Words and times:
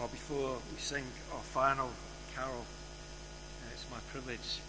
Well, 0.00 0.08
before 0.08 0.56
we 0.72 0.80
sing 0.80 1.04
our 1.34 1.44
final 1.52 1.90
carol, 2.34 2.64
uh, 2.64 3.74
it's 3.74 3.84
my 3.90 3.98
privilege 4.10 4.64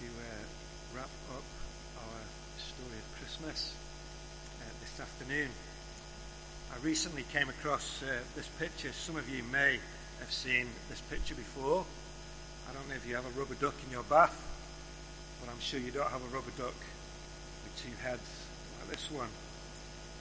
to 0.00 0.06
uh, 0.06 0.96
wrap 0.96 1.12
up 1.36 1.44
our 2.00 2.20
story 2.56 2.96
of 2.96 3.20
Christmas 3.20 3.74
uh, 4.56 4.64
this 4.80 4.98
afternoon. 4.98 5.50
I 6.72 6.82
recently 6.82 7.26
came 7.34 7.50
across 7.50 8.02
uh, 8.02 8.16
this 8.34 8.48
picture. 8.58 8.94
Some 8.94 9.16
of 9.16 9.28
you 9.28 9.42
may 9.52 9.78
have 10.20 10.32
seen 10.32 10.68
this 10.88 11.02
picture 11.02 11.34
before. 11.34 11.84
I 12.66 12.72
don't 12.72 12.88
know 12.88 12.94
if 12.94 13.06
you 13.06 13.16
have 13.16 13.26
a 13.26 13.38
rubber 13.38 13.56
duck 13.60 13.74
in 13.84 13.92
your 13.92 14.04
bath, 14.04 14.40
but 15.42 15.52
I'm 15.52 15.60
sure 15.60 15.78
you 15.78 15.90
don't 15.90 16.08
have 16.08 16.22
a 16.22 16.34
rubber 16.34 16.52
duck 16.56 16.80
with 16.80 17.84
two 17.84 17.92
heads 18.02 18.24
like 18.80 18.96
this 18.96 19.10
one. 19.10 19.28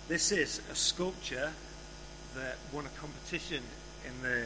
This 0.09 0.33
is 0.33 0.59
a 0.69 0.75
sculpture 0.75 1.53
that 2.35 2.57
won 2.73 2.85
a 2.85 2.99
competition 2.99 3.63
in 4.05 4.21
the 4.21 4.39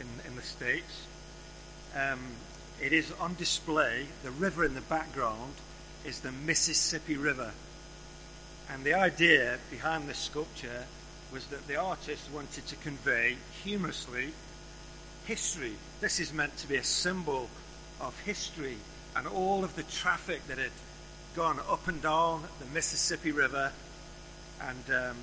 in, 0.00 0.06
in 0.26 0.36
the 0.36 0.42
states. 0.42 1.06
Um, 1.94 2.20
it 2.82 2.92
is 2.92 3.12
on 3.20 3.34
display. 3.34 4.06
The 4.22 4.30
river 4.30 4.64
in 4.64 4.74
the 4.74 4.80
background 4.82 5.54
is 6.04 6.20
the 6.20 6.32
Mississippi 6.32 7.16
River, 7.16 7.52
and 8.70 8.84
the 8.84 8.94
idea 8.94 9.58
behind 9.70 10.08
this 10.08 10.18
sculpture 10.18 10.86
was 11.32 11.46
that 11.46 11.66
the 11.66 11.76
artist 11.76 12.30
wanted 12.32 12.66
to 12.66 12.76
convey 12.76 13.36
humorously 13.62 14.32
history. 15.26 15.72
This 16.00 16.20
is 16.20 16.32
meant 16.32 16.56
to 16.58 16.68
be 16.68 16.76
a 16.76 16.84
symbol 16.84 17.48
of 18.00 18.18
history 18.20 18.76
and 19.16 19.26
all 19.26 19.64
of 19.64 19.74
the 19.76 19.82
traffic 19.84 20.46
that 20.48 20.58
had 20.58 20.72
gone 21.34 21.58
up 21.68 21.88
and 21.88 22.00
down 22.02 22.42
the 22.60 22.66
Mississippi 22.66 23.32
River, 23.32 23.72
and 24.60 24.84
um, 24.94 25.16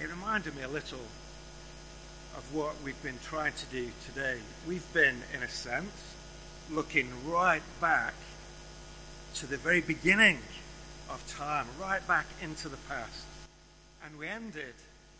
it 0.00 0.08
reminded 0.08 0.54
me 0.54 0.62
a 0.62 0.68
little 0.68 1.00
of 2.38 2.54
what 2.54 2.72
we've 2.84 3.02
been 3.02 3.18
trying 3.24 3.52
to 3.52 3.66
do 3.66 3.90
today. 4.06 4.36
We've 4.66 4.92
been, 4.92 5.16
in 5.34 5.42
a 5.42 5.48
sense, 5.48 6.14
looking 6.70 7.08
right 7.26 7.62
back 7.80 8.14
to 9.34 9.46
the 9.48 9.56
very 9.56 9.80
beginning 9.80 10.38
of 11.10 11.20
time, 11.26 11.66
right 11.80 12.06
back 12.06 12.26
into 12.40 12.68
the 12.68 12.76
past. 12.88 13.24
And 14.04 14.16
we 14.16 14.28
ended 14.28 14.74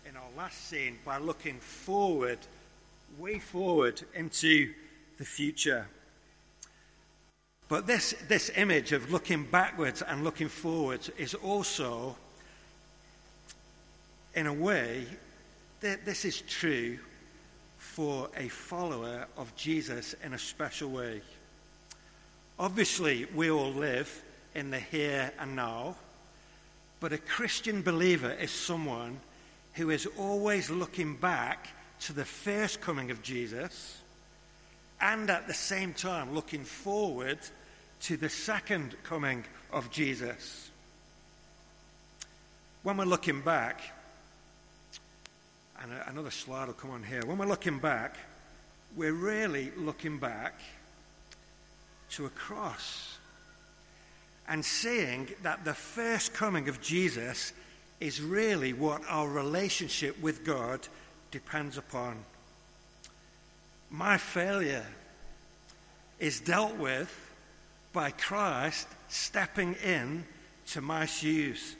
in 0.08 0.16
our 0.16 0.28
last 0.36 0.69
scene 0.69 0.97
by 1.05 1.19
looking 1.19 1.58
forward, 1.58 2.38
way 3.19 3.41
forward 3.41 4.00
into 4.14 4.72
the 5.19 5.25
future. 5.25 5.88
But 7.69 7.88
this, 7.88 8.14
this 8.28 8.48
image 8.55 8.92
of 8.92 9.10
looking 9.10 9.42
backwards 9.42 10.03
and 10.03 10.22
looking 10.22 10.48
forwards 10.48 11.10
is 11.19 11.34
also, 11.34 12.14
in 14.36 14.47
a 14.47 14.55
way, 14.55 15.05
this 15.80 16.25
is 16.25 16.42
true 16.42 17.00
for 17.78 18.28
a 18.36 18.48
follower 18.48 19.26
of 19.36 19.54
Jesus 19.56 20.14
in 20.22 20.34
a 20.34 20.38
special 20.38 20.90
way. 20.90 21.22
Obviously, 22.58 23.26
we 23.34 23.50
all 23.50 23.72
live 23.72 24.22
in 24.54 24.70
the 24.70 24.80
here 24.80 25.32
and 25.38 25.56
now, 25.56 25.96
but 27.00 27.12
a 27.12 27.18
Christian 27.18 27.82
believer 27.82 28.32
is 28.32 28.50
someone 28.50 29.20
who 29.74 29.90
is 29.90 30.06
always 30.18 30.68
looking 30.68 31.14
back 31.14 31.68
to 32.00 32.12
the 32.12 32.24
first 32.24 32.80
coming 32.80 33.10
of 33.10 33.22
Jesus 33.22 33.98
and 35.00 35.30
at 35.30 35.46
the 35.46 35.54
same 35.54 35.94
time 35.94 36.34
looking 36.34 36.64
forward 36.64 37.38
to 38.00 38.16
the 38.16 38.28
second 38.28 38.96
coming 39.04 39.44
of 39.72 39.90
Jesus. 39.90 40.70
When 42.82 42.96
we're 42.96 43.04
looking 43.04 43.40
back, 43.40 43.80
and 45.82 45.92
another 46.06 46.30
slide 46.30 46.66
will 46.66 46.74
come 46.74 46.90
on 46.90 47.02
here. 47.02 47.22
When 47.24 47.38
we're 47.38 47.46
looking 47.46 47.78
back, 47.78 48.16
we're 48.96 49.12
really 49.12 49.70
looking 49.76 50.18
back 50.18 50.60
to 52.10 52.26
a 52.26 52.30
cross 52.30 53.18
and 54.48 54.64
seeing 54.64 55.28
that 55.42 55.64
the 55.64 55.75
first 55.75 56.32
coming 56.32 56.69
of 56.69 56.80
Jesus 56.80 57.53
is 58.00 58.20
really 58.20 58.72
what 58.72 59.03
our 59.08 59.28
relationship 59.28 60.20
with 60.20 60.44
God 60.44 60.86
depends 61.30 61.76
upon. 61.76 62.16
My 63.91 64.16
failure 64.16 64.86
is 66.19 66.41
dealt 66.41 66.76
with 66.76 67.32
by 67.92 68.10
Christ 68.10 68.86
stepping 69.08 69.74
in 69.84 70.24
to 70.69 70.80
my 70.80 71.06
shoes 71.06 71.76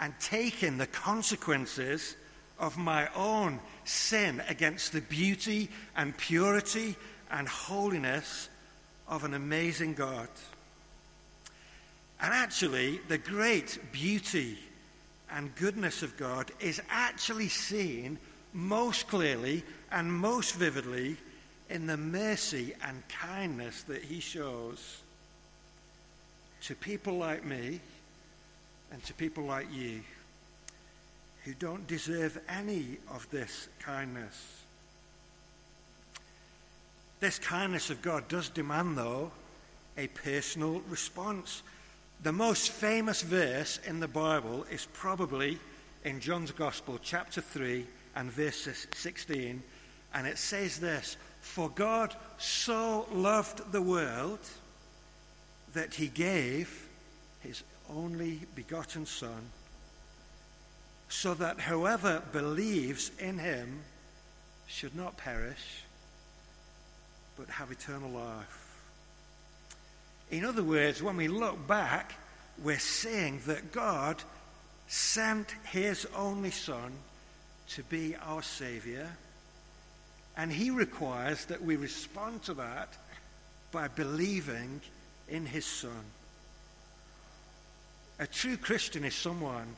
and 0.00 0.12
taking 0.20 0.78
the 0.78 0.86
consequences 0.86 2.16
of 2.58 2.78
my 2.78 3.08
own 3.14 3.60
sin 3.84 4.42
against 4.48 4.92
the 4.92 5.00
beauty 5.00 5.68
and 5.96 6.16
purity 6.16 6.96
and 7.30 7.48
holiness 7.48 8.48
of 9.08 9.24
an 9.24 9.34
amazing 9.34 9.94
God. 9.94 10.28
And 12.20 12.32
actually, 12.32 13.00
the 13.08 13.18
great 13.18 13.78
beauty 13.92 14.58
and 15.30 15.54
goodness 15.56 16.02
of 16.02 16.16
God 16.16 16.50
is 16.60 16.80
actually 16.88 17.48
seen 17.48 18.18
most 18.52 19.08
clearly 19.08 19.64
and 19.90 20.12
most 20.12 20.54
vividly 20.54 21.16
in 21.68 21.86
the 21.86 21.96
mercy 21.96 22.74
and 22.86 23.02
kindness 23.08 23.82
that 23.82 24.02
He 24.02 24.20
shows 24.20 25.02
to 26.62 26.74
people 26.74 27.18
like 27.18 27.44
me 27.44 27.80
and 28.92 29.02
to 29.04 29.14
people 29.14 29.44
like 29.44 29.66
you 29.72 30.02
who 31.44 31.54
don't 31.54 31.86
deserve 31.86 32.40
any 32.48 32.98
of 33.10 33.28
this 33.30 33.68
kindness. 33.78 34.62
This 37.20 37.38
kindness 37.38 37.90
of 37.90 38.02
God 38.02 38.28
does 38.28 38.48
demand, 38.48 38.96
though, 38.96 39.30
a 39.96 40.06
personal 40.08 40.80
response. 40.88 41.62
The 42.22 42.32
most 42.32 42.70
famous 42.70 43.22
verse 43.22 43.78
in 43.86 44.00
the 44.00 44.08
Bible 44.08 44.64
is 44.70 44.88
probably 44.92 45.58
in 46.04 46.20
John's 46.20 46.50
Gospel, 46.50 46.98
chapter 47.02 47.40
3 47.40 47.86
and 48.16 48.30
verse 48.30 48.68
16, 48.94 49.62
and 50.14 50.26
it 50.26 50.38
says 50.38 50.78
this 50.78 51.16
For 51.40 51.68
God 51.68 52.14
so 52.38 53.06
loved 53.12 53.70
the 53.72 53.82
world 53.82 54.40
that 55.74 55.94
he 55.94 56.08
gave 56.08 56.88
his 57.40 57.62
only 57.90 58.40
begotten 58.54 59.04
Son 59.04 59.50
so 61.14 61.32
that 61.32 61.60
whoever 61.60 62.20
believes 62.32 63.12
in 63.20 63.38
him 63.38 63.80
should 64.66 64.96
not 64.96 65.16
perish, 65.16 65.84
but 67.38 67.48
have 67.48 67.70
eternal 67.70 68.10
life. 68.10 68.82
In 70.32 70.44
other 70.44 70.64
words, 70.64 71.00
when 71.00 71.16
we 71.16 71.28
look 71.28 71.68
back, 71.68 72.14
we're 72.62 72.80
seeing 72.80 73.40
that 73.46 73.70
God 73.70 74.22
sent 74.88 75.52
his 75.70 76.04
only 76.16 76.50
Son 76.50 76.92
to 77.68 77.84
be 77.84 78.16
our 78.16 78.42
Savior, 78.42 79.08
and 80.36 80.50
he 80.50 80.70
requires 80.70 81.44
that 81.44 81.62
we 81.62 81.76
respond 81.76 82.42
to 82.42 82.54
that 82.54 82.88
by 83.70 83.86
believing 83.86 84.80
in 85.28 85.46
his 85.46 85.64
Son. 85.64 86.04
A 88.18 88.26
true 88.26 88.56
Christian 88.56 89.04
is 89.04 89.14
someone 89.14 89.76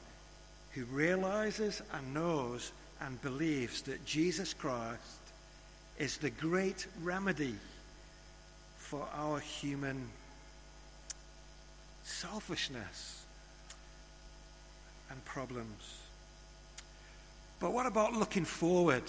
who 0.77 0.85
realizes 0.85 1.81
and 1.95 2.13
knows 2.13 2.71
and 3.01 3.21
believes 3.23 3.81
that 3.83 4.05
Jesus 4.05 4.53
Christ 4.53 5.01
is 5.99 6.19
the 6.19 6.29
great 6.29 6.87
remedy 7.03 7.55
for 8.77 9.09
our 9.15 9.39
human 9.41 10.07
selfishness 12.05 13.25
and 15.11 15.25
problems. 15.25 15.99
But 17.59 17.73
what 17.73 17.87
about 17.87 18.13
looking 18.13 18.45
forward? 18.45 19.05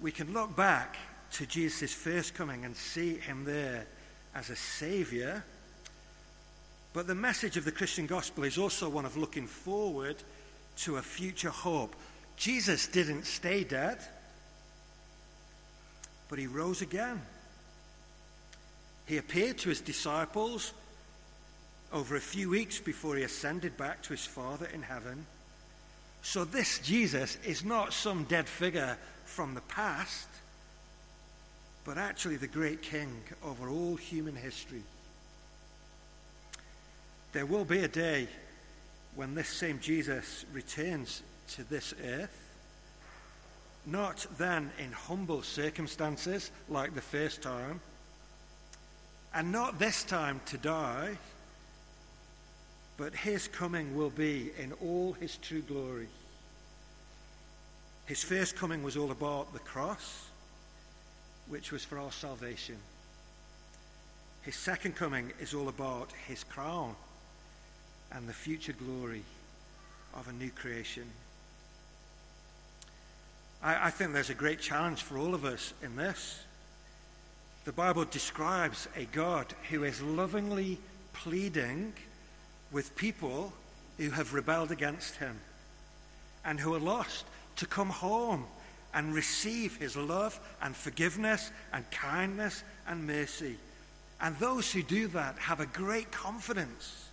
We 0.00 0.10
can 0.10 0.32
look 0.32 0.56
back 0.56 0.96
to 1.34 1.46
Jesus' 1.46 1.94
first 1.94 2.34
coming 2.34 2.64
and 2.64 2.74
see 2.74 3.18
him 3.18 3.44
there 3.44 3.86
as 4.34 4.50
a 4.50 4.56
savior 4.56 5.44
but 6.92 7.06
the 7.06 7.14
message 7.14 7.56
of 7.56 7.64
the 7.64 7.72
Christian 7.72 8.06
gospel 8.06 8.44
is 8.44 8.58
also 8.58 8.88
one 8.88 9.04
of 9.04 9.16
looking 9.16 9.46
forward 9.46 10.16
to 10.76 10.96
a 10.96 11.02
future 11.02 11.50
hope. 11.50 11.94
Jesus 12.36 12.86
didn't 12.86 13.24
stay 13.24 13.64
dead, 13.64 13.98
but 16.28 16.38
he 16.38 16.46
rose 16.46 16.82
again. 16.82 17.20
He 19.06 19.16
appeared 19.18 19.58
to 19.58 19.68
his 19.68 19.80
disciples 19.80 20.72
over 21.92 22.16
a 22.16 22.20
few 22.20 22.50
weeks 22.50 22.78
before 22.78 23.16
he 23.16 23.22
ascended 23.22 23.76
back 23.76 24.02
to 24.02 24.10
his 24.10 24.24
Father 24.24 24.66
in 24.72 24.82
heaven. 24.82 25.26
So, 26.22 26.44
this 26.44 26.78
Jesus 26.78 27.36
is 27.44 27.64
not 27.64 27.92
some 27.92 28.24
dead 28.24 28.46
figure 28.46 28.96
from 29.24 29.54
the 29.54 29.60
past, 29.62 30.28
but 31.84 31.98
actually 31.98 32.36
the 32.36 32.46
great 32.46 32.80
king 32.80 33.22
over 33.44 33.68
all 33.68 33.96
human 33.96 34.36
history. 34.36 34.82
There 37.32 37.46
will 37.46 37.64
be 37.64 37.80
a 37.80 37.88
day 37.88 38.28
when 39.14 39.34
this 39.34 39.48
same 39.48 39.80
Jesus 39.80 40.44
returns 40.52 41.22
to 41.48 41.64
this 41.64 41.94
earth. 42.04 42.38
not 43.86 44.26
then 44.38 44.70
in 44.78 44.92
humble 44.92 45.42
circumstances 45.42 46.50
like 46.68 46.94
the 46.94 47.00
first 47.00 47.42
time, 47.42 47.80
and 49.34 49.50
not 49.50 49.78
this 49.78 50.04
time 50.04 50.40
to 50.46 50.58
die, 50.58 51.16
but 52.96 53.14
his 53.14 53.48
coming 53.48 53.96
will 53.96 54.10
be 54.10 54.52
in 54.58 54.72
all 54.74 55.14
his 55.14 55.36
true 55.36 55.62
glory. 55.62 56.08
His 58.06 58.22
first 58.22 58.56
coming 58.56 58.82
was 58.82 58.96
all 58.96 59.10
about 59.10 59.52
the 59.52 59.58
cross, 59.58 60.28
which 61.48 61.72
was 61.72 61.84
for 61.84 61.98
our 61.98 62.12
salvation. 62.12 62.76
His 64.42 64.54
second 64.54 64.94
coming 64.94 65.32
is 65.40 65.54
all 65.54 65.68
about 65.68 66.10
his 66.28 66.44
crown 66.44 66.94
and 68.14 68.28
the 68.28 68.32
future 68.32 68.72
glory 68.72 69.22
of 70.14 70.28
a 70.28 70.32
new 70.32 70.50
creation. 70.50 71.04
I, 73.62 73.86
I 73.86 73.90
think 73.90 74.12
there's 74.12 74.30
a 74.30 74.34
great 74.34 74.60
challenge 74.60 75.02
for 75.02 75.18
all 75.18 75.34
of 75.34 75.44
us 75.44 75.72
in 75.82 75.96
this. 75.96 76.40
The 77.64 77.72
Bible 77.72 78.04
describes 78.04 78.88
a 78.96 79.04
God 79.06 79.46
who 79.70 79.84
is 79.84 80.02
lovingly 80.02 80.78
pleading 81.12 81.92
with 82.72 82.96
people 82.96 83.52
who 83.98 84.10
have 84.10 84.34
rebelled 84.34 84.72
against 84.72 85.16
him 85.16 85.38
and 86.44 86.58
who 86.58 86.74
are 86.74 86.80
lost 86.80 87.24
to 87.56 87.66
come 87.66 87.90
home 87.90 88.44
and 88.94 89.14
receive 89.14 89.76
his 89.76 89.96
love 89.96 90.38
and 90.60 90.74
forgiveness 90.74 91.50
and 91.72 91.88
kindness 91.90 92.64
and 92.86 93.06
mercy. 93.06 93.56
And 94.20 94.36
those 94.38 94.72
who 94.72 94.82
do 94.82 95.06
that 95.08 95.38
have 95.38 95.60
a 95.60 95.66
great 95.66 96.10
confidence 96.10 97.10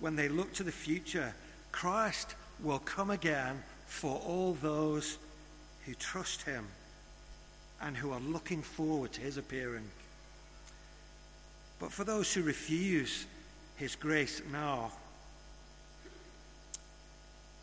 when 0.00 0.16
they 0.16 0.28
look 0.28 0.52
to 0.54 0.62
the 0.62 0.72
future. 0.72 1.34
Christ 1.72 2.34
will 2.62 2.78
come 2.80 3.10
again 3.10 3.62
for 3.86 4.20
all 4.26 4.54
those 4.54 5.18
who 5.86 5.94
trust 5.94 6.42
him 6.42 6.66
and 7.80 7.96
who 7.96 8.12
are 8.12 8.20
looking 8.20 8.62
forward 8.62 9.12
to 9.12 9.20
his 9.20 9.36
appearing. 9.36 9.88
But 11.78 11.92
for 11.92 12.04
those 12.04 12.32
who 12.32 12.42
refuse 12.42 13.26
his 13.76 13.96
grace 13.96 14.42
now, 14.52 14.92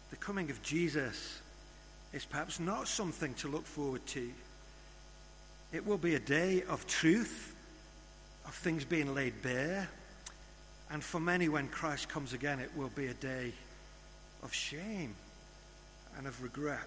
the 0.09 0.15
coming 0.15 0.49
of 0.49 0.61
Jesus 0.63 1.41
is 2.13 2.25
perhaps 2.25 2.59
not 2.59 2.87
something 2.87 3.33
to 3.35 3.47
look 3.47 3.65
forward 3.65 4.05
to. 4.07 4.31
It 5.71 5.85
will 5.85 5.97
be 5.97 6.15
a 6.15 6.19
day 6.19 6.63
of 6.67 6.87
truth, 6.87 7.53
of 8.45 8.53
things 8.55 8.85
being 8.85 9.13
laid 9.13 9.41
bare. 9.41 9.89
And 10.89 11.03
for 11.03 11.19
many, 11.19 11.49
when 11.49 11.67
Christ 11.67 12.09
comes 12.09 12.33
again, 12.33 12.59
it 12.59 12.71
will 12.75 12.91
be 12.95 13.07
a 13.07 13.13
day 13.13 13.51
of 14.43 14.53
shame 14.53 15.15
and 16.17 16.27
of 16.27 16.41
regret. 16.41 16.79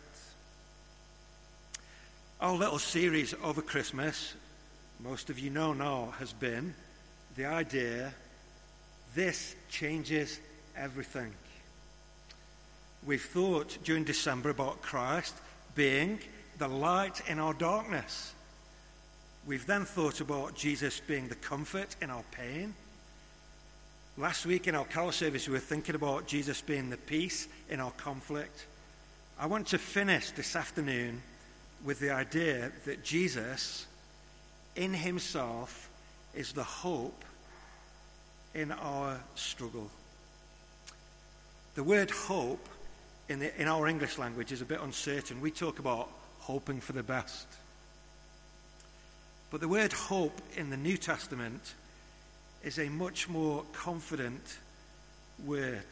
Our 2.41 2.57
little 2.57 2.79
series 2.79 3.35
over 3.43 3.61
Christmas, 3.61 4.35
most 4.99 5.29
of 5.29 5.39
you 5.39 5.51
know 5.51 5.75
now, 5.75 6.15
has 6.19 6.33
been 6.33 6.75
the 7.37 7.45
idea 7.45 8.15
this 9.15 9.55
changes 9.69 10.41
everything. 10.77 11.33
We've 13.05 13.23
thought 13.23 13.79
during 13.85 14.05
December 14.05 14.51
about 14.51 14.83
Christ 14.83 15.35
being 15.75 16.19
the 16.59 16.69
light 16.69 17.23
in 17.29 17.39
our 17.39 17.55
darkness. 17.55 18.35
We've 19.47 19.67
then 19.67 19.85
thought 19.85 20.21
about 20.21 20.55
Jesus 20.55 21.01
being 21.01 21.29
the 21.29 21.35
comfort 21.35 21.97
in 22.03 22.11
our 22.11 22.25
pain. 22.31 22.75
Last 24.19 24.45
week 24.45 24.67
in 24.67 24.75
our 24.75 24.85
carol 24.85 25.13
service, 25.13 25.47
we 25.47 25.53
were 25.53 25.61
thinking 25.61 25.95
about 25.95 26.27
Jesus 26.27 26.61
being 26.61 26.91
the 26.91 26.97
peace 26.97 27.47
in 27.69 27.81
our 27.81 27.93
conflict. 27.93 28.67
I 29.39 29.47
want 29.47 29.69
to 29.69 29.79
finish 29.79 30.33
this 30.33 30.57
afternoon 30.57 31.23
with 31.85 32.01
the 32.01 32.11
idea 32.11 32.73
that 32.85 33.05
Jesus, 33.05 33.87
in 34.75 34.93
himself, 34.93 35.89
is 36.35 36.53
the 36.53 36.65
hope 36.65 37.25
in 38.53 38.73
our 38.73 39.19
struggle. 39.37 39.89
The 41.77 41.85
word 41.85 42.11
hope 42.11 42.69
in, 43.29 43.39
the, 43.39 43.59
in 43.61 43.69
our 43.69 43.87
English 43.87 44.19
language 44.19 44.51
is 44.51 44.61
a 44.61 44.67
bit 44.67 44.81
uncertain. 44.83 45.41
We 45.41 45.53
talk 45.53 45.79
about 45.79 46.11
hoping 46.41 46.81
for 46.81 46.93
the 46.93 47.03
best. 47.05 47.47
But 49.51 49.61
the 49.61 49.69
word 49.69 49.93
hope 49.93 50.43
in 50.57 50.69
the 50.69 50.77
New 50.77 50.97
Testament 50.97 51.75
is 52.65 52.79
a 52.79 52.89
much 52.89 53.29
more 53.29 53.65
confident 53.73 54.59
word. 55.45 55.87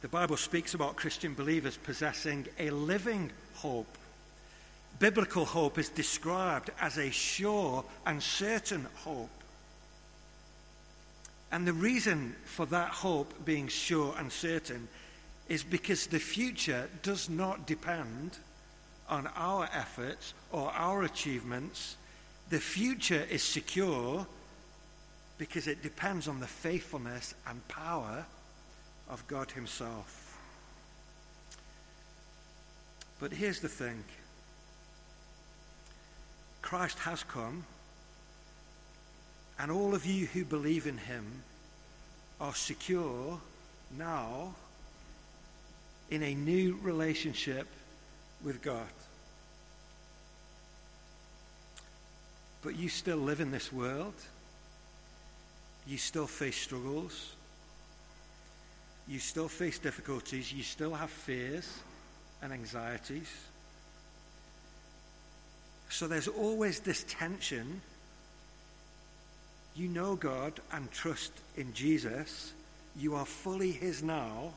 The 0.00 0.08
Bible 0.08 0.36
speaks 0.36 0.74
about 0.74 0.96
Christian 0.96 1.34
believers 1.34 1.76
possessing 1.76 2.46
a 2.58 2.70
living 2.70 3.30
hope 3.54 3.98
biblical 5.02 5.44
hope 5.44 5.78
is 5.78 5.88
described 5.88 6.70
as 6.80 6.96
a 6.96 7.10
sure 7.10 7.84
and 8.06 8.22
certain 8.22 8.86
hope. 8.94 9.30
And 11.50 11.66
the 11.66 11.72
reason 11.72 12.36
for 12.44 12.66
that 12.66 12.90
hope 12.90 13.44
being 13.44 13.66
sure 13.66 14.14
and 14.16 14.32
certain 14.32 14.86
is 15.48 15.64
because 15.64 16.06
the 16.06 16.20
future 16.20 16.88
does 17.02 17.28
not 17.28 17.66
depend 17.66 18.38
on 19.08 19.28
our 19.34 19.68
efforts 19.74 20.34
or 20.52 20.70
our 20.70 21.02
achievements. 21.02 21.96
The 22.50 22.60
future 22.60 23.26
is 23.28 23.42
secure 23.42 24.24
because 25.42 25.66
it 25.66 25.82
depends 25.82 26.28
on 26.28 26.38
the 26.38 26.46
faithfulness 26.46 27.34
and 27.48 27.66
power 27.66 28.24
of 29.10 29.26
God 29.26 29.50
Himself. 29.50 30.38
But 33.18 33.32
here's 33.32 33.58
the 33.58 33.68
thing 33.68 34.04
Christ 36.62 36.96
has 37.00 37.24
come, 37.24 37.64
and 39.58 39.72
all 39.72 39.96
of 39.96 40.06
you 40.06 40.26
who 40.26 40.44
believe 40.44 40.86
in 40.86 40.96
him 40.96 41.42
are 42.40 42.54
secure 42.54 43.40
now 43.98 44.54
in 46.08 46.22
a 46.22 46.34
new 46.36 46.78
relationship 46.82 47.66
with 48.44 48.62
God. 48.62 48.86
But 52.62 52.76
you 52.76 52.88
still 52.88 53.16
live 53.16 53.40
in 53.40 53.50
this 53.50 53.72
world. 53.72 54.14
You 55.86 55.98
still 55.98 56.26
face 56.26 56.56
struggles. 56.56 57.32
You 59.08 59.18
still 59.18 59.48
face 59.48 59.78
difficulties. 59.78 60.52
You 60.52 60.62
still 60.62 60.94
have 60.94 61.10
fears 61.10 61.68
and 62.42 62.52
anxieties. 62.52 63.30
So 65.88 66.06
there's 66.08 66.28
always 66.28 66.80
this 66.80 67.04
tension. 67.08 67.80
You 69.74 69.88
know 69.88 70.16
God 70.16 70.60
and 70.72 70.90
trust 70.90 71.32
in 71.56 71.72
Jesus. 71.74 72.52
You 72.96 73.14
are 73.14 73.26
fully 73.26 73.72
His 73.72 74.02
now, 74.02 74.52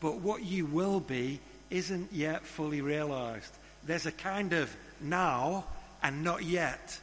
but 0.00 0.16
what 0.16 0.44
you 0.44 0.66
will 0.66 1.00
be 1.00 1.40
isn't 1.70 2.12
yet 2.12 2.44
fully 2.44 2.80
realized. 2.80 3.52
There's 3.84 4.06
a 4.06 4.12
kind 4.12 4.52
of 4.52 4.74
now 5.00 5.64
and 6.02 6.24
not 6.24 6.44
yet 6.44 6.98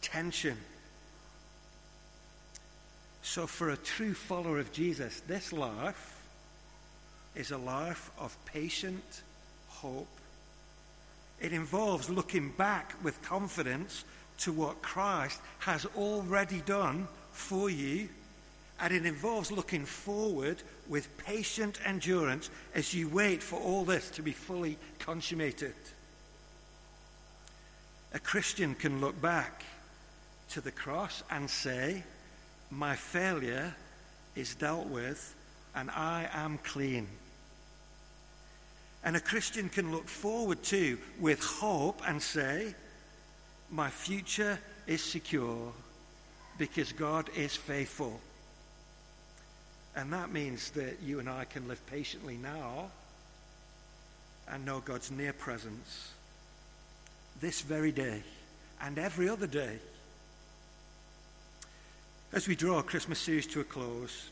tension. 0.00 0.56
So, 3.34 3.48
for 3.48 3.70
a 3.70 3.76
true 3.76 4.14
follower 4.14 4.60
of 4.60 4.70
Jesus, 4.70 5.20
this 5.26 5.52
life 5.52 6.22
is 7.34 7.50
a 7.50 7.58
life 7.58 8.12
of 8.16 8.36
patient 8.44 9.22
hope 9.66 10.06
it 11.40 11.52
involves 11.52 12.08
looking 12.08 12.50
back 12.50 12.94
with 13.02 13.20
confidence 13.22 14.04
to 14.38 14.52
what 14.52 14.82
Christ 14.82 15.40
has 15.58 15.84
already 15.96 16.60
done 16.60 17.08
for 17.32 17.68
you. 17.68 18.08
And 18.80 18.94
it 18.94 19.04
involves 19.04 19.50
looking 19.50 19.84
forward 19.84 20.62
with 20.88 21.18
patient 21.18 21.80
endurance 21.84 22.50
as 22.72 22.94
you 22.94 23.08
wait 23.08 23.42
for 23.42 23.58
all 23.58 23.84
this 23.84 24.10
to 24.10 24.22
be 24.22 24.30
fully 24.30 24.78
consummated. 25.00 25.74
A 28.12 28.20
Christian 28.20 28.76
can 28.76 29.00
look 29.00 29.20
back 29.20 29.64
to 30.50 30.60
the 30.60 30.70
cross 30.70 31.24
and 31.32 31.50
say, 31.50 32.04
My 32.74 32.96
failure 32.96 33.72
is 34.34 34.56
dealt 34.56 34.88
with 34.88 35.34
and 35.76 35.90
I 35.90 36.28
am 36.32 36.58
clean. 36.58 37.06
And 39.04 39.14
a 39.16 39.20
Christian 39.20 39.68
can 39.68 39.92
look 39.92 40.08
forward 40.08 40.62
to 40.64 40.98
with 41.20 41.40
hope 41.40 42.00
and 42.06 42.20
say, 42.20 42.74
My 43.70 43.90
future 43.90 44.58
is 44.88 45.02
secure 45.02 45.72
because 46.58 46.90
God 46.92 47.30
is 47.36 47.54
faithful. 47.54 48.20
And 49.94 50.12
that 50.12 50.32
means 50.32 50.70
that 50.70 51.00
you 51.00 51.20
and 51.20 51.28
I 51.28 51.44
can 51.44 51.68
live 51.68 51.84
patiently 51.86 52.36
now 52.36 52.90
and 54.48 54.64
know 54.64 54.80
God's 54.80 55.12
near 55.12 55.32
presence 55.32 56.10
this 57.40 57.60
very 57.60 57.92
day 57.92 58.22
and 58.80 58.98
every 58.98 59.28
other 59.28 59.46
day. 59.46 59.78
As 62.34 62.48
we 62.48 62.56
draw 62.56 62.82
Christmas 62.82 63.20
series 63.20 63.46
to 63.46 63.60
a 63.60 63.64
close, 63.64 64.30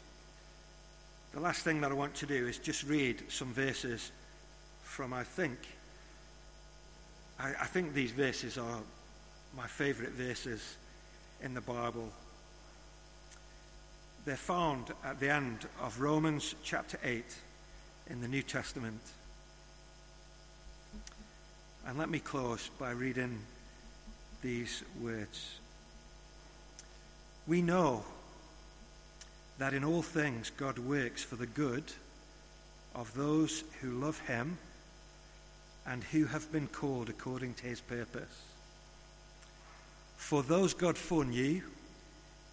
the 1.33 1.39
last 1.39 1.63
thing 1.63 1.81
that 1.83 1.93
I 1.93 1.95
want 1.95 2.17
to 2.17 2.27
do 2.27 2.49
is 2.49 2.59
just 2.59 2.83
read 2.83 3.23
some 3.29 3.53
verses 3.53 4.11
from, 4.83 5.13
I 5.13 5.23
think, 5.23 5.57
I, 7.39 7.51
I 7.61 7.67
think 7.67 7.95
these 7.95 8.11
verses 8.11 8.59
are 8.59 8.81
my 9.57 9.69
favourite 9.69 10.15
verses 10.15 10.77
in 11.45 11.55
the 11.55 11.61
Bible. 11.61 12.09
They're 14.25 14.35
found 14.35 14.87
at 15.05 15.21
the 15.21 15.31
end 15.31 15.69
of 15.81 16.01
Romans 16.01 16.57
chapter 16.65 16.99
8 17.05 17.25
in 18.11 18.21
the 18.21 18.27
New 18.27 18.43
Testament. 18.43 19.01
And 21.87 21.97
let 21.97 22.11
me 22.11 22.19
close 22.19 22.69
by 22.81 22.91
reading 22.91 23.39
these 24.43 24.83
words. 25.01 25.61
We 27.47 27.63
know 27.63 28.05
that 29.59 29.75
in 29.75 29.85
all 29.85 30.03
things 30.03 30.51
God 30.51 30.79
works 30.79 31.23
for 31.23 31.37
the 31.37 31.47
good 31.47 31.85
of 32.95 33.13
those 33.15 33.65
who 33.81 33.91
love 33.91 34.19
him 34.21 34.59
and 35.87 36.05
who 36.05 36.27
have 36.27 36.51
been 36.53 36.69
called 36.69 37.09
according 37.09 37.55
to 37.55 37.65
his 37.65 37.81
purpose. 37.81 38.43
For 40.17 40.43
those 40.43 40.73
God 40.73 40.97
foreknew, 40.97 41.63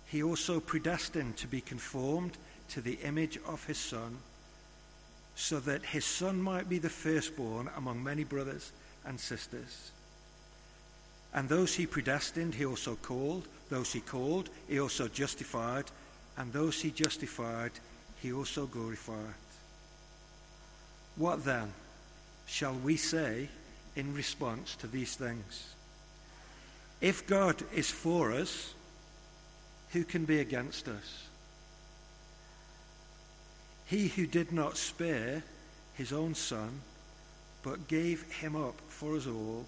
he 0.08 0.24
also 0.24 0.60
predestined 0.60 1.38
to 1.38 1.48
be 1.48 1.62
conformed 1.62 2.31
to 2.69 2.81
the 2.81 2.98
image 3.03 3.38
of 3.48 3.65
his 3.65 3.77
Son, 3.77 4.17
so 5.36 5.60
that 5.60 5.86
his 5.86 6.05
Son 6.05 6.41
might 6.41 6.67
be 6.67 6.79
the 6.79 6.89
firstborn 6.89 7.69
among 7.77 8.03
many 8.03 8.24
brothers 8.24 8.72
and 9.05 9.19
sisters. 9.19 9.91
And 11.34 11.48
those 11.48 11.75
he 11.75 11.86
predestined, 11.86 12.55
he 12.55 12.65
also 12.65 12.96
called. 12.96 13.48
Those 13.69 13.93
he 13.93 13.99
called, 13.99 14.49
he 14.67 14.79
also 14.79 15.07
justified. 15.07 15.85
And 16.38 16.51
those 16.51 16.81
he 16.81 16.91
justified, 16.91 17.71
he 18.21 18.33
also 18.33 18.65
glorified. 18.65 19.35
What 21.15 21.43
then 21.43 21.73
shall 22.47 22.73
we 22.73 22.97
say 22.97 23.49
in 23.95 24.13
response 24.13 24.75
to 24.77 24.88
these 24.88 25.15
things? 25.15 25.75
If 27.01 27.27
God 27.27 27.63
is 27.73 27.89
for 27.89 28.31
us, 28.31 28.73
who 29.91 30.03
can 30.03 30.25
be 30.25 30.39
against 30.39 30.88
us? 30.88 31.27
He 33.85 34.07
who 34.07 34.27
did 34.27 34.51
not 34.51 34.77
spare 34.77 35.43
his 35.95 36.13
own 36.13 36.35
son, 36.35 36.81
but 37.63 37.88
gave 37.88 38.23
him 38.31 38.55
up 38.55 38.79
for 38.88 39.15
us 39.15 39.27
all, 39.27 39.65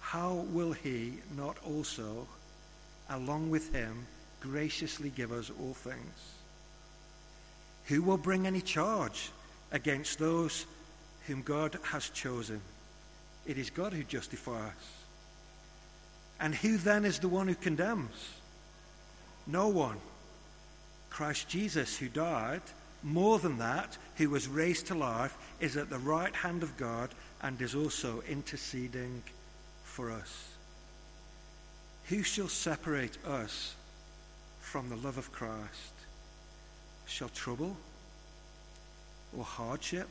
how 0.00 0.46
will 0.52 0.72
he 0.72 1.18
not 1.36 1.56
also, 1.64 2.26
along 3.10 3.50
with 3.50 3.74
him, 3.74 4.06
graciously 4.40 5.10
give 5.10 5.32
us 5.32 5.50
all 5.60 5.74
things? 5.74 6.34
Who 7.86 8.02
will 8.02 8.16
bring 8.16 8.46
any 8.46 8.60
charge 8.60 9.30
against 9.72 10.18
those 10.18 10.66
whom 11.26 11.42
God 11.42 11.78
has 11.82 12.08
chosen? 12.08 12.60
It 13.46 13.58
is 13.58 13.70
God 13.70 13.92
who 13.92 14.04
justifies. 14.04 14.72
And 16.38 16.54
who 16.54 16.78
then 16.78 17.04
is 17.04 17.18
the 17.18 17.28
one 17.28 17.48
who 17.48 17.54
condemns? 17.54 18.30
No 19.46 19.68
one. 19.68 19.98
Christ 21.10 21.48
Jesus, 21.48 21.96
who 21.96 22.08
died, 22.08 22.62
more 23.02 23.38
than 23.38 23.58
that, 23.58 23.98
who 24.16 24.30
was 24.30 24.48
raised 24.48 24.86
to 24.86 24.94
life, 24.94 25.36
is 25.58 25.76
at 25.76 25.90
the 25.90 25.98
right 25.98 26.34
hand 26.34 26.62
of 26.62 26.76
God 26.76 27.10
and 27.42 27.60
is 27.60 27.74
also 27.74 28.22
interceding 28.28 29.22
for 29.82 30.10
us. 30.10 30.49
Who 32.10 32.24
shall 32.24 32.48
separate 32.48 33.24
us 33.24 33.76
from 34.58 34.88
the 34.88 34.96
love 34.96 35.16
of 35.16 35.30
Christ? 35.30 35.94
Shall 37.06 37.28
trouble, 37.28 37.76
or 39.38 39.44
hardship, 39.44 40.08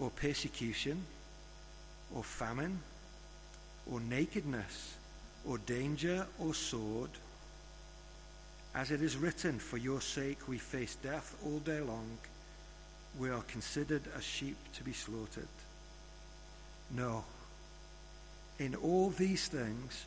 or 0.00 0.10
persecution, 0.10 1.00
or 2.12 2.24
famine, 2.24 2.80
or 3.88 4.00
nakedness, 4.00 4.96
or 5.46 5.58
danger, 5.58 6.26
or 6.40 6.54
sword? 6.54 7.10
As 8.74 8.90
it 8.90 9.00
is 9.00 9.16
written, 9.16 9.60
For 9.60 9.76
your 9.76 10.00
sake 10.00 10.48
we 10.48 10.58
face 10.58 10.96
death 11.04 11.36
all 11.46 11.60
day 11.60 11.82
long. 11.82 12.18
We 13.16 13.30
are 13.30 13.42
considered 13.42 14.02
as 14.16 14.24
sheep 14.24 14.56
to 14.76 14.82
be 14.82 14.92
slaughtered. 14.92 15.46
No. 16.90 17.22
In 18.58 18.74
all 18.74 19.10
these 19.10 19.46
things, 19.46 20.06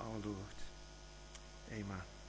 our 0.00 0.18
Lord. 0.24 0.58
Amen. 1.72 2.19